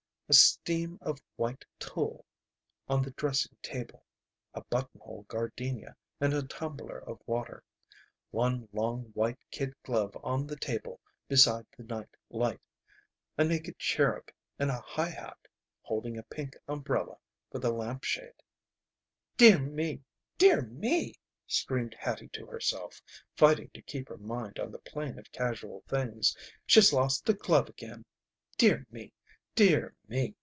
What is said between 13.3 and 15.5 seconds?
A naked cherub in a high hat,